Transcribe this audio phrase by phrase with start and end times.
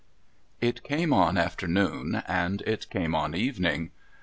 [0.61, 3.91] It came on afternoon and it came on evening.